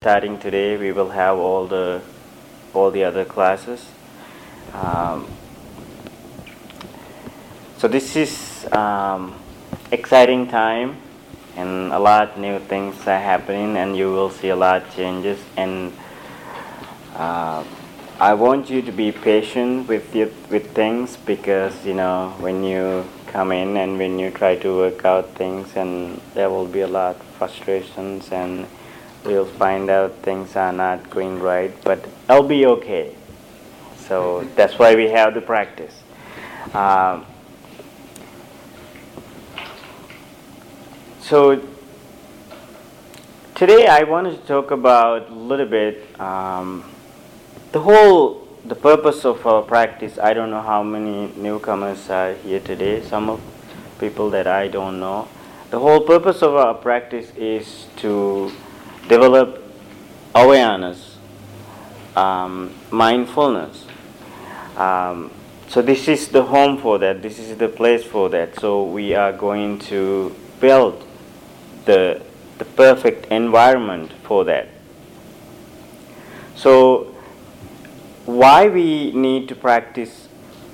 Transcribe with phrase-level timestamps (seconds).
[0.00, 2.00] starting today, we will have all the
[2.72, 3.84] all the other classes.
[4.72, 5.26] Um,
[7.78, 9.34] so this is um,
[9.90, 10.98] exciting time,
[11.56, 15.40] and a lot new things are happening, and you will see a lot changes.
[15.56, 15.92] And
[17.16, 17.64] uh,
[18.20, 23.04] I want you to be patient with your, with things because you know when you
[23.26, 26.86] come in and when you try to work out things, and there will be a
[26.86, 28.68] lot of frustrations and
[29.24, 33.14] we'll find out things are not going right, but I'll be okay.
[33.96, 36.02] So that's why we have the practice.
[36.72, 37.26] Um,
[41.20, 41.66] so
[43.54, 46.84] today I wanted to talk about a little bit um,
[47.72, 50.18] the whole the purpose of our practice.
[50.18, 53.02] I don't know how many newcomers are here today.
[53.02, 53.40] Some of
[53.98, 55.28] people that I don't know.
[55.70, 58.50] The whole purpose of our practice is to
[59.08, 59.62] develop
[60.34, 61.16] awareness,
[62.14, 63.86] um, mindfulness.
[64.76, 65.30] Um,
[65.68, 67.22] so this is the home for that.
[67.22, 68.58] This is the place for that.
[68.60, 71.04] So we are going to build
[71.84, 72.22] the
[72.58, 74.68] the perfect environment for that.
[76.56, 77.14] So
[78.26, 80.28] why we need to practice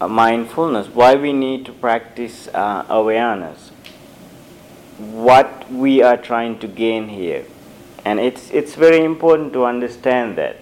[0.00, 0.88] uh, mindfulness?
[0.88, 3.70] Why we need to practice uh, awareness?
[4.98, 7.44] What we are trying to gain here?
[8.08, 10.56] And it's, it's very important to understand that.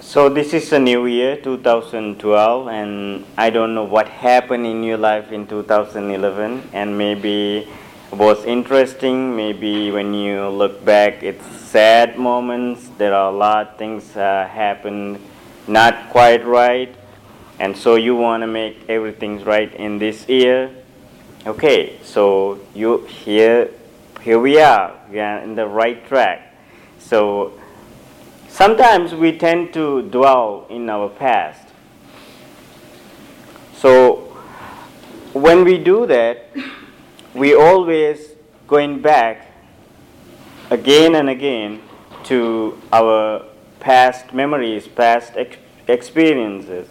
[0.00, 4.96] So, this is a new year, 2012, and I don't know what happened in your
[4.96, 7.68] life in 2011, and maybe
[8.10, 9.36] was interesting.
[9.36, 12.88] Maybe when you look back, it's sad moments.
[12.96, 15.20] There are a lot of things uh, happen
[15.68, 16.94] not quite right,
[17.58, 20.70] and so you want to make everything right in this year.
[21.46, 23.68] Okay, so you here
[24.26, 26.52] here we are, we are in the right track.
[26.98, 27.52] So
[28.48, 31.68] sometimes we tend to dwell in our past.
[33.76, 34.36] So
[35.32, 36.50] when we do that,
[37.34, 38.30] we always
[38.66, 39.46] going back
[40.70, 41.80] again and again
[42.24, 43.44] to our
[43.78, 45.56] past memories, past ex-
[45.86, 46.88] experiences,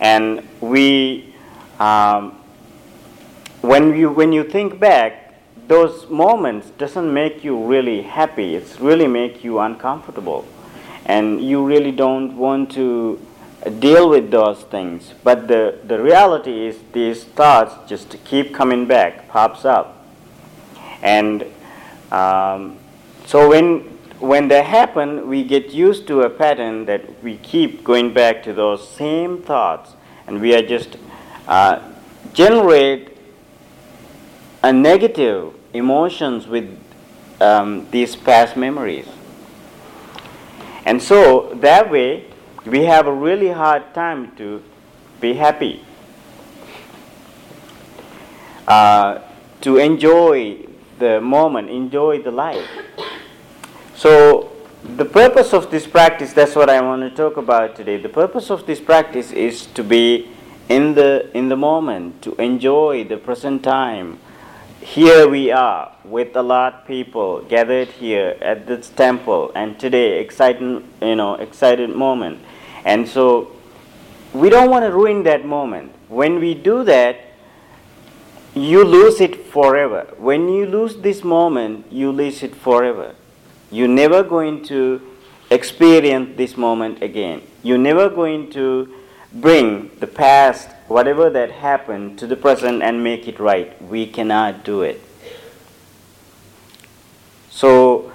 [0.00, 1.36] and we,
[1.78, 2.36] um,
[3.60, 5.27] when you when you think back,
[5.68, 8.56] those moments doesn't make you really happy.
[8.56, 10.46] It's really make you uncomfortable.
[11.04, 13.20] And you really don't want to
[13.78, 15.12] deal with those things.
[15.22, 20.06] But the, the reality is these thoughts just keep coming back pops up.
[21.02, 21.44] And
[22.10, 22.78] um,
[23.26, 28.12] so when when they happen we get used to a pattern that we keep going
[28.12, 29.92] back to those same thoughts.
[30.26, 30.96] And we are just
[31.46, 31.80] uh,
[32.32, 33.16] generate
[34.62, 36.78] a negative emotions with
[37.40, 39.06] um, these past memories.
[40.84, 42.24] And so that way,
[42.64, 44.62] we have a really hard time to
[45.20, 45.84] be happy,
[48.66, 49.20] uh,
[49.60, 50.66] to enjoy
[50.98, 52.68] the moment, enjoy the life.
[53.94, 54.52] So,
[54.96, 57.96] the purpose of this practice, that's what I want to talk about today.
[57.96, 60.30] The purpose of this practice is to be
[60.68, 64.18] in the, in the moment, to enjoy the present time
[64.80, 70.20] here we are with a lot of people gathered here at this temple and today
[70.20, 72.38] exciting you know excited moment.
[72.84, 73.56] And so
[74.32, 75.92] we don't want to ruin that moment.
[76.08, 77.24] When we do that
[78.54, 80.14] you lose it forever.
[80.16, 83.14] When you lose this moment you lose it forever.
[83.70, 85.02] You're never going to
[85.50, 87.42] experience this moment again.
[87.62, 88.94] You're never going to
[89.32, 93.80] bring the past whatever that happened to the present and make it right.
[93.82, 95.02] We cannot do it.
[97.50, 98.12] So,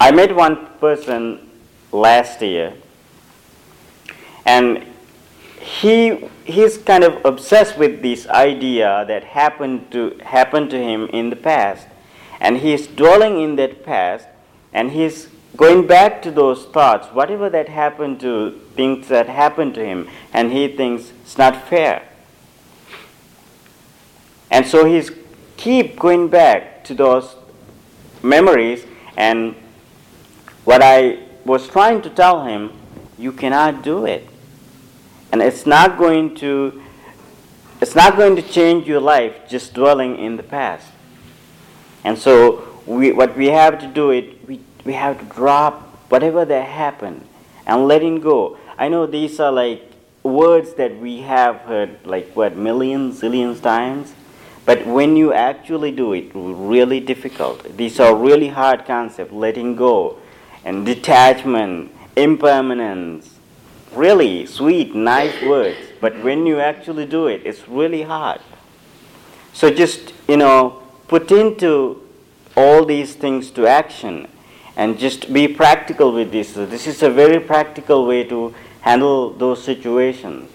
[0.00, 1.50] I met one person
[1.92, 2.74] last year,
[4.44, 4.84] and
[5.60, 11.30] he he's kind of obsessed with this idea that happened to happened to him in
[11.30, 11.86] the past,
[12.40, 14.26] and he's dwelling in that past,
[14.72, 15.28] and he's
[15.58, 20.52] going back to those thoughts, whatever that happened to things that happened to him, and
[20.52, 22.08] he thinks it's not fair.
[24.50, 25.10] And so he's
[25.56, 27.34] keep going back to those
[28.22, 29.56] memories, and
[30.64, 32.70] what I was trying to tell him,
[33.18, 34.28] you cannot do it.
[35.32, 36.82] And it's not going to
[37.80, 40.86] it's not going to change your life just dwelling in the past.
[42.04, 46.46] And so we, what we have to do it we we have to drop whatever
[46.46, 47.22] that happened
[47.66, 48.56] and letting go.
[48.78, 49.82] I know these are like
[50.22, 54.14] words that we have heard like what millions, zillions times,
[54.64, 57.76] But when you actually do it, really difficult.
[57.78, 60.18] These are really hard concepts, letting go
[60.62, 63.38] and detachment, impermanence.
[63.94, 65.78] Really sweet, nice words.
[66.02, 68.40] But when you actually do it, it's really hard.
[69.54, 72.06] So just, you know, put into
[72.54, 74.28] all these things to action
[74.78, 76.52] and just be practical with this.
[76.52, 80.48] This is a very practical way to handle those situations.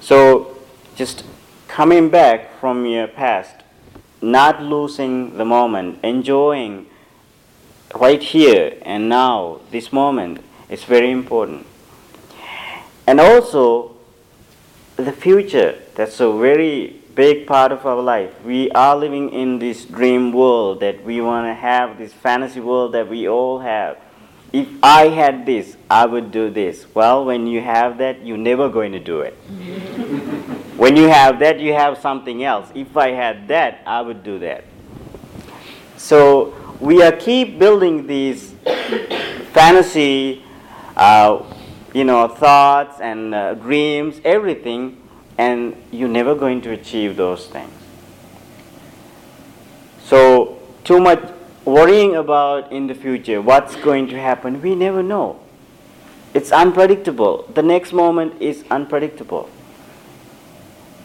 [0.00, 0.58] So
[0.96, 1.24] just
[1.68, 3.54] coming back from your past,
[4.20, 6.86] not losing the moment, enjoying
[7.94, 11.64] right here and now, this moment is very important.
[13.06, 13.96] And also,
[14.96, 18.32] the future, that's a very big part of our life.
[18.44, 22.92] We are living in this dream world that we want to have, this fantasy world
[22.92, 23.98] that we all have.
[24.52, 26.86] If I had this, I would do this.
[26.94, 29.32] Well, when you have that, you're never going to do it.
[30.76, 32.68] when you have that, you have something else.
[32.74, 34.64] If I had that, I would do that.
[35.96, 38.52] So we are keep building these
[39.52, 40.42] fantasy,
[40.96, 41.44] uh,
[41.92, 44.99] you know, thoughts and uh, dreams, everything
[45.40, 47.72] and you're never going to achieve those things.
[50.04, 51.32] So, too much
[51.64, 55.40] worrying about in the future, what's going to happen, we never know.
[56.34, 57.46] It's unpredictable.
[57.54, 59.48] The next moment is unpredictable.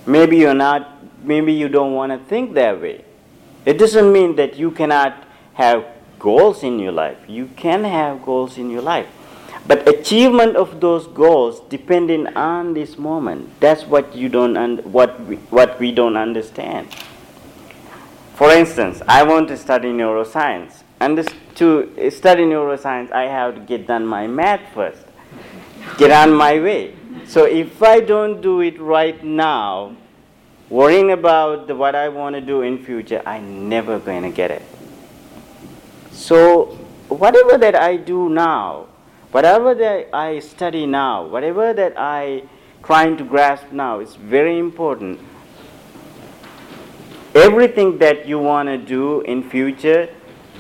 [0.06, 0.82] Maybe you're not,
[1.24, 3.06] maybe you don't want to think that way.
[3.66, 5.24] It doesn't mean that you cannot
[5.54, 5.86] have
[6.20, 7.18] goals in your life.
[7.28, 9.08] You can have goals in your life.
[9.68, 13.60] But achievement of those goals depending on this moment.
[13.60, 16.94] That's what you don't un- what we, what we don't understand.
[18.36, 20.84] For instance, I want to study neuroscience.
[21.00, 25.04] And this, to study neuroscience, I have to get done my math first,
[25.98, 26.96] get on my way.
[27.26, 29.96] So if I don't do it right now,
[30.70, 34.52] worrying about the, what I want to do in future, I'm never going to get
[34.52, 34.62] it.
[36.12, 36.78] So
[37.08, 38.88] whatever that I do now,
[39.36, 42.44] Whatever that I study now, whatever that I
[42.82, 45.20] trying to grasp now, is very important.
[47.34, 50.08] Everything that you want to do in future,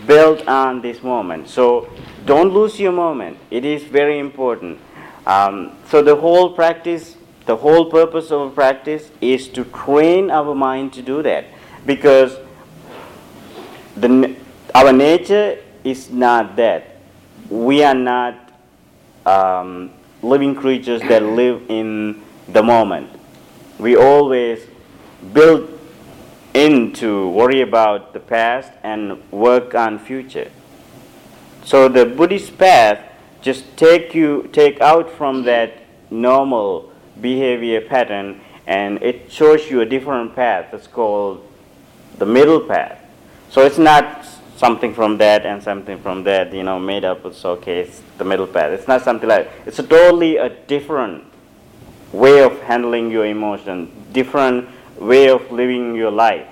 [0.06, 1.48] build on this moment.
[1.48, 1.90] So
[2.26, 3.38] don't lose your moment.
[3.50, 4.78] It is very important.
[5.26, 10.92] Um, so the whole practice, the whole purpose of practice is to train our mind
[10.96, 11.46] to do that,
[11.86, 12.38] because
[13.96, 14.36] the,
[14.74, 16.98] our nature is not that.
[17.50, 18.45] We are not
[19.26, 19.92] um,
[20.22, 23.10] living creatures that live in the moment.
[23.80, 24.66] We always
[25.34, 25.80] build
[26.54, 30.50] in to worry about the past and work on future.
[31.66, 33.00] So the Buddhist path
[33.42, 36.92] just take you take out from that normal
[37.22, 40.74] behavior pattern and it shows you a different path.
[40.74, 41.46] It's called
[42.18, 43.00] the middle path.
[43.50, 44.26] So it's not
[44.66, 47.24] something from that and something from that, you know, made up.
[47.26, 47.82] Okay.
[47.82, 48.72] It's the middle path.
[48.72, 49.50] It's not something like.
[49.66, 51.24] It's a totally a different
[52.12, 54.68] way of handling your emotion, different
[55.00, 56.48] way of living your life.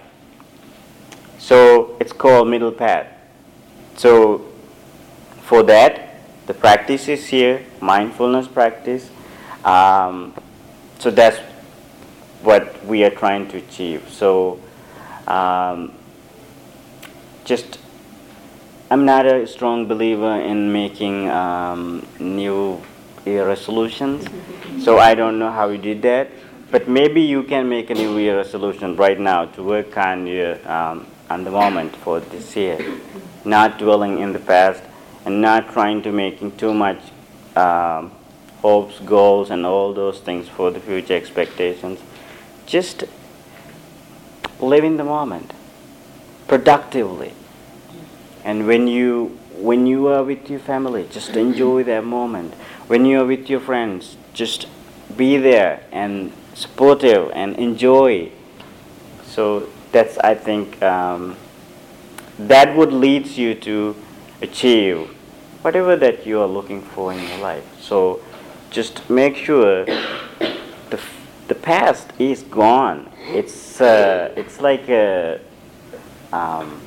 [1.40, 3.08] So it's called middle path.
[3.96, 4.46] So
[5.42, 5.94] for that,
[6.46, 9.10] the practice is here, mindfulness practice.
[9.66, 10.34] Um,
[11.00, 11.40] so that's
[12.44, 14.08] what we are trying to achieve.
[14.10, 14.60] So
[15.28, 15.94] um,
[17.46, 17.80] just
[18.94, 22.80] I'm not a strong believer in making um, new
[23.26, 24.28] year resolutions,
[24.84, 26.30] so I don't know how you did that.
[26.70, 30.60] But maybe you can make a new year resolution right now to work on your
[30.70, 32.78] um, on the moment for this year,
[33.44, 34.84] not dwelling in the past
[35.26, 37.02] and not trying to making too much
[37.56, 38.12] um,
[38.62, 42.00] hopes, goals, and all those things for the future expectations.
[42.68, 43.06] Just
[44.60, 45.52] live in the moment
[46.48, 47.34] productively
[48.44, 52.54] and when you when you are with your family, just enjoy that moment.
[52.88, 54.68] When you are with your friends, just
[55.16, 58.32] be there and supportive and enjoy.
[59.26, 61.38] So that's I think um,
[62.38, 63.96] that would lead you to
[64.42, 65.08] achieve
[65.62, 67.64] whatever that you are looking for in your life.
[67.80, 68.22] So
[68.70, 71.00] just make sure the
[71.48, 73.10] the past is gone.
[73.30, 75.40] It's uh, it's like a
[76.32, 76.82] um,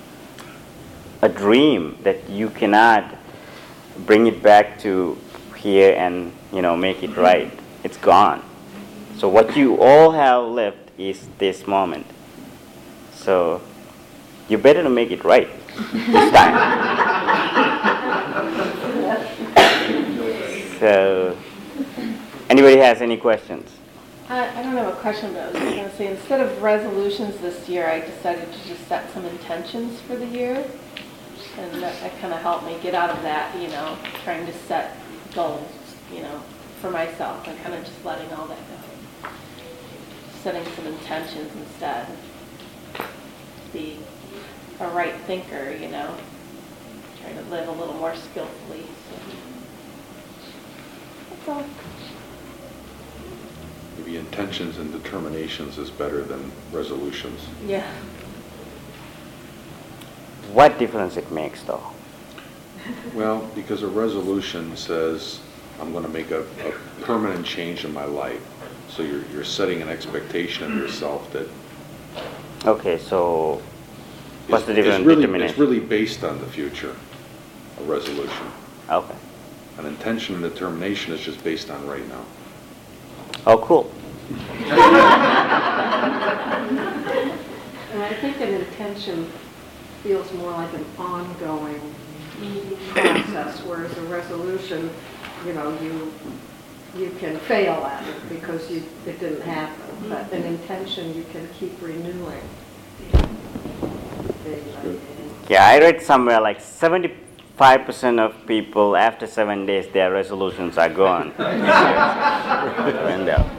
[1.22, 3.14] a dream that you cannot
[4.04, 5.16] bring it back to
[5.56, 7.50] here and you know make it right.
[7.84, 8.42] It's gone.
[9.16, 12.06] So what you all have left is this moment.
[13.14, 13.62] So
[14.48, 15.48] you better to make it right
[15.92, 16.54] this time.
[20.78, 21.36] so
[22.50, 23.72] anybody has any questions?
[24.28, 27.38] I, I don't have a question, but I was just gonna say, instead of resolutions
[27.38, 30.66] this year, I decided to just set some intentions for the year.
[31.58, 34.96] And that, that kinda helped me get out of that, you know, trying to set
[35.34, 35.70] goals,
[36.12, 36.42] you know,
[36.80, 39.28] for myself and kinda just letting all that go.
[40.42, 42.06] Setting some intentions instead.
[43.72, 43.98] Be
[44.80, 46.14] a right thinker, you know,
[47.22, 49.16] trying to live a little more skillfully, so.
[51.30, 51.64] That's all.
[53.96, 57.40] Maybe intentions and determinations is better than resolutions.
[57.66, 57.90] Yeah.
[60.52, 61.82] What difference it makes though?
[63.14, 65.40] Well, because a resolution says,
[65.80, 66.72] I'm going to make a, a
[67.02, 68.40] permanent change in my life.
[68.88, 71.48] So you're, you're setting an expectation of yourself that.
[72.64, 73.60] Okay, so
[74.48, 75.50] what's the is- is difference really- determination?
[75.50, 76.94] It's really based on the future,
[77.80, 78.46] a resolution.
[78.88, 79.14] Okay.
[79.78, 82.24] An intention and determination is just based on right now.
[83.46, 83.92] Oh, cool.
[87.96, 89.30] And I think an intention
[90.06, 91.80] feels more like an ongoing
[92.92, 94.88] process, whereas a resolution,
[95.44, 96.12] you know, you,
[96.96, 100.08] you can fail at it because you, it didn't happen.
[100.08, 100.54] But an mm-hmm.
[100.54, 102.40] intention, you can keep renewing.
[104.44, 104.98] day by day.
[105.48, 111.32] Yeah, I read somewhere like 75% of people after seven days their resolutions are gone.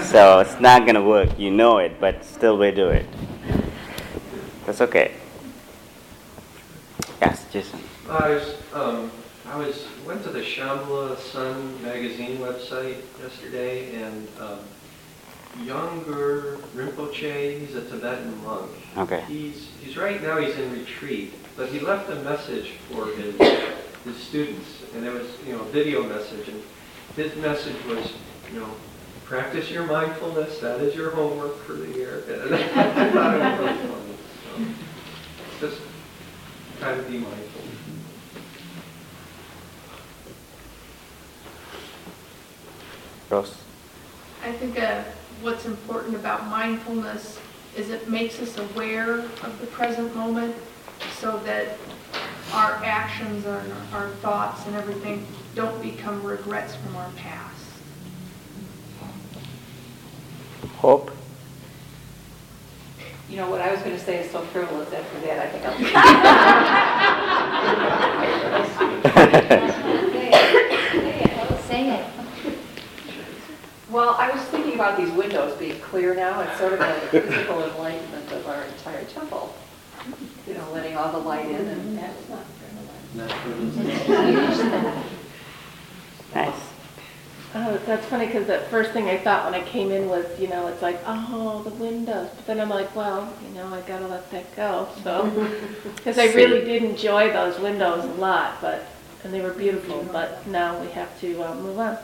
[0.00, 1.38] So it's not gonna work.
[1.38, 3.06] You know it, but still we do it.
[4.64, 5.12] That's okay.
[7.22, 7.78] Yes, Jason.
[8.10, 9.08] I was, um,
[9.46, 14.58] I was, went to the Shambhala Sun magazine website yesterday, and, um,
[15.58, 18.68] Yongey Rinpoche, he's a Tibetan monk.
[18.96, 19.20] Okay.
[19.28, 23.36] He's, he's, right now he's in retreat, but he left a message for his,
[24.04, 26.60] his students, and it was, you know, a video message, and
[27.14, 28.14] his message was,
[28.52, 28.70] you know,
[29.26, 32.24] practice your mindfulness, that is your homework for the year.
[32.28, 34.74] And I thought it was really funny,
[35.60, 35.91] so, just
[36.82, 37.62] try to be mindful.
[43.30, 43.54] Rose.
[44.42, 45.04] I think uh,
[45.42, 47.38] what's important about mindfulness
[47.76, 50.56] is it makes us aware of the present moment
[51.20, 51.78] so that
[52.52, 53.62] our actions, our,
[53.92, 55.24] our thoughts and everything
[55.54, 57.64] don't become regrets from our past.
[60.78, 61.12] Hope.
[63.32, 65.64] You know, what I was going to say is so frivolous after that, I think
[65.64, 65.78] I'll.
[69.14, 69.21] Say it.
[73.92, 77.20] Well, I was thinking about these windows being clear now, it's sort of like a
[77.20, 79.54] physical enlightenment of our entire temple.
[80.46, 82.46] You know, letting all the light in and that's not
[86.34, 86.68] Nice.
[87.54, 90.48] Oh, that's funny because the first thing I thought when I came in was, you
[90.48, 92.30] know, it's like, oh, the windows.
[92.34, 94.88] But then I'm like, well, you know, I gotta let that go.
[95.04, 95.28] So,
[95.96, 98.86] because I really did enjoy those windows a lot, but
[99.24, 100.06] and they were beautiful.
[100.12, 101.98] But now we have to uh, move on.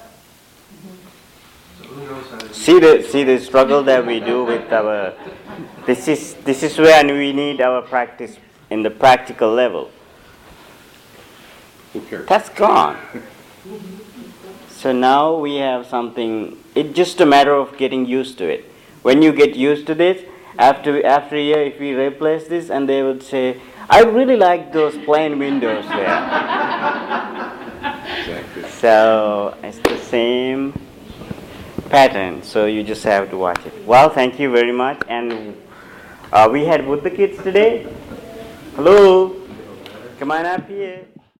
[2.52, 5.14] See the see the struggle that we do with our.
[5.86, 8.36] This is this is where we need our practice
[8.70, 9.90] in the practical level.
[12.26, 12.96] That's gone.
[14.78, 18.64] So now we have something, it's just a matter of getting used to it.
[19.02, 20.22] When you get used to this,
[20.56, 23.60] after, after a year, if we replace this, and they would say,
[23.90, 26.06] I really like those plain windows there.
[28.78, 30.72] So it's the same
[31.90, 33.72] pattern, so you just have to watch it.
[33.84, 35.02] Well, thank you very much.
[35.08, 35.56] And
[36.32, 37.92] uh, we had Buddha kids today.
[38.76, 39.34] Hello.
[40.20, 41.06] Come on up here.